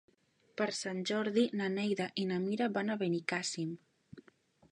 [0.59, 3.77] Per Sant Jordi na Neida i na Mira van a Benicàssim.